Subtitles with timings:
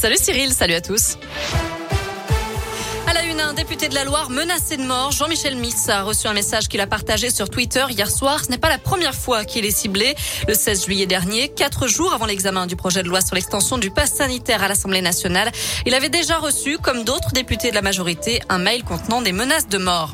[0.00, 1.18] Salut Cyril, salut à tous.
[3.08, 6.28] À la une, un député de la Loire menacé de mort, Jean-Michel Miss a reçu
[6.28, 8.44] un message qu'il a partagé sur Twitter hier soir.
[8.44, 10.14] Ce n'est pas la première fois qu'il est ciblé.
[10.46, 13.90] Le 16 juillet dernier, quatre jours avant l'examen du projet de loi sur l'extension du
[13.90, 15.50] pass sanitaire à l'Assemblée nationale,
[15.84, 19.66] il avait déjà reçu, comme d'autres députés de la majorité, un mail contenant des menaces
[19.66, 20.12] de mort.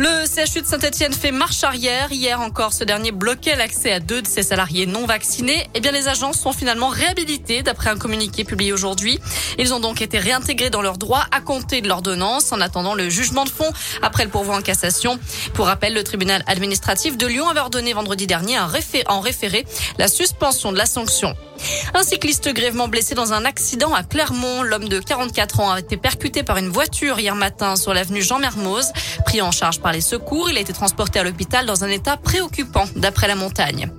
[0.00, 2.12] Le CHU de Saint-Etienne fait marche arrière.
[2.12, 5.66] Hier encore, ce dernier bloquait l'accès à deux de ses salariés non vaccinés.
[5.74, 9.18] Eh bien, les agents sont finalement réhabilités d'après un communiqué publié aujourd'hui.
[9.58, 13.10] Ils ont donc été réintégrés dans leurs droits à compter de l'ordonnance en attendant le
[13.10, 15.18] jugement de fond après le pourvoi en cassation.
[15.54, 18.70] Pour rappel, le tribunal administratif de Lyon avait ordonné vendredi dernier un
[19.08, 19.66] en référé
[19.98, 21.34] la suspension de la sanction.
[21.94, 24.62] Un cycliste grièvement blessé dans un accident à Clermont.
[24.62, 28.38] L'homme de 44 ans a été percuté par une voiture hier matin sur l'avenue Jean
[28.38, 28.92] Mermoz.
[29.24, 32.16] Pris en charge par les secours, il a été transporté à l'hôpital dans un état
[32.16, 33.90] préoccupant, d'après la montagne.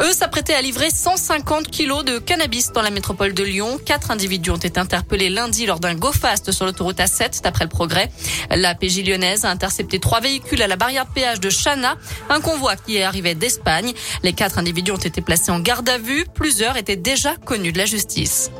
[0.00, 3.78] Eux s'apprêtaient à livrer 150 kilos de cannabis dans la métropole de Lyon.
[3.84, 8.10] Quatre individus ont été interpellés lundi lors d'un go-fast sur l'autoroute A7, d'après le progrès.
[8.50, 11.96] La PJ lyonnaise a intercepté trois véhicules à la barrière péage de Chana,
[12.28, 13.92] un convoi qui arrivait d'Espagne.
[14.22, 16.24] Les quatre individus ont été placés en garde à vue.
[16.34, 18.50] Plusieurs étaient déjà connus de la justice.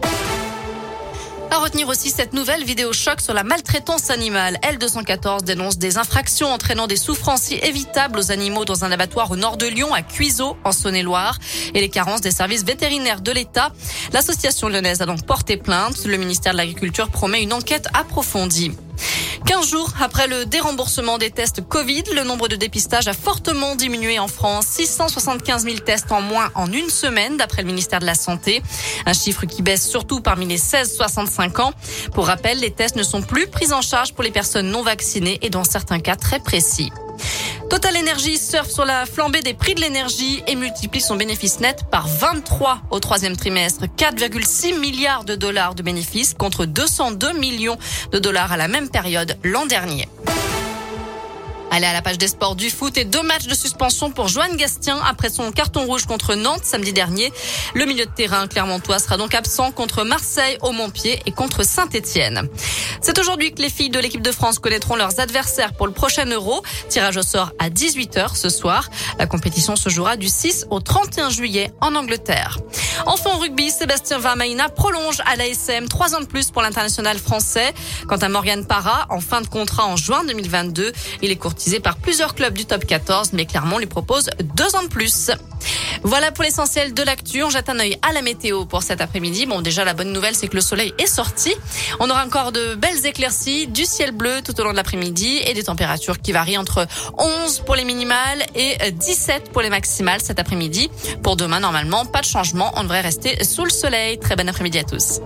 [1.64, 4.58] Retenir aussi cette nouvelle vidéo choc sur la maltraitance animale.
[4.62, 9.56] L214 dénonce des infractions entraînant des souffrances évitables aux animaux dans un abattoir au nord
[9.56, 11.38] de Lyon, à Cuiseaux, en Saône-et-Loire,
[11.72, 13.72] et les carences des services vétérinaires de l'État.
[14.12, 16.04] L'association lyonnaise a donc porté plainte.
[16.04, 18.72] Le ministère de l'Agriculture promet une enquête approfondie.
[19.46, 24.18] 15 jours après le déremboursement des tests Covid, le nombre de dépistages a fortement diminué
[24.18, 24.66] en France.
[24.66, 28.62] 675 000 tests en moins en une semaine, d'après le ministère de la Santé.
[29.04, 31.72] Un chiffre qui baisse surtout parmi les 16-65 ans.
[32.14, 35.38] Pour rappel, les tests ne sont plus pris en charge pour les personnes non vaccinées
[35.42, 36.90] et dans certains cas très précis.
[37.70, 41.84] Total Energy surfe sur la flambée des prix de l'énergie et multiplie son bénéfice net
[41.90, 43.84] par 23 au troisième trimestre.
[43.96, 47.78] 4,6 milliards de dollars de bénéfices contre 202 millions
[48.12, 50.08] de dollars à la même période l'an dernier.
[51.76, 54.56] Allez à la page des sports du foot et deux matchs de suspension pour Joanne
[54.56, 57.32] Gastien après son carton rouge contre Nantes samedi dernier.
[57.74, 62.48] Le milieu de terrain clermontois sera donc absent contre Marseille au Montpied et contre Saint-Etienne.
[63.04, 66.24] C'est aujourd'hui que les filles de l'équipe de France connaîtront leurs adversaires pour le prochain
[66.24, 66.62] Euro.
[66.88, 68.88] Tirage au sort à 18h ce soir.
[69.18, 72.60] La compétition se jouera du 6 au 31 juillet en Angleterre.
[73.06, 77.74] Enfin en rugby, Sébastien Vermaina prolonge à l'ASM trois ans de plus pour l'international français.
[78.08, 81.96] Quant à Morgan Parra, en fin de contrat en juin 2022, il est courtisé par
[81.96, 85.30] plusieurs clubs du top 14, mais Clermont lui propose deux ans de plus.
[86.02, 87.42] Voilà pour l'essentiel de l'actu.
[87.42, 89.46] On jette un œil à la météo pour cet après-midi.
[89.46, 91.54] Bon, déjà, la bonne nouvelle, c'est que le soleil est sorti.
[91.98, 95.54] On aura encore de belles éclaircies, du ciel bleu tout au long de l'après-midi et
[95.54, 100.38] des températures qui varient entre 11 pour les minimales et 17 pour les maximales cet
[100.38, 100.90] après-midi.
[101.22, 102.72] Pour demain, normalement, pas de changement.
[102.84, 104.18] On devrait rester sous le soleil.
[104.18, 105.18] Très bon après-midi à tous.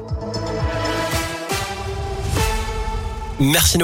[3.41, 3.79] Merci.